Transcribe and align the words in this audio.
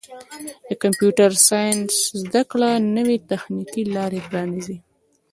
د 0.67 0.69
کمپیوټر 0.83 1.31
ساینس 1.47 1.93
زدهکړه 2.21 2.71
نوې 2.97 3.17
تخنیکي 3.29 3.83
لارې 3.95 4.19
پرانیزي. 4.27 4.77